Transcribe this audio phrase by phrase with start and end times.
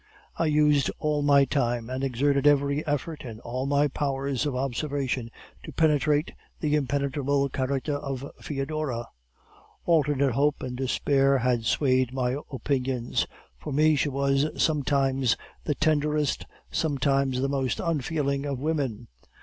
[0.35, 5.29] I used all my time, and exerted every effort and all my powers of observation,
[5.61, 9.09] to penetrate the impenetrable character of Foedora.
[9.85, 13.27] Alternate hope and despair had swayed my opinions;
[13.59, 19.07] for me she was sometimes the tenderest, sometimes the most unfeeling of women.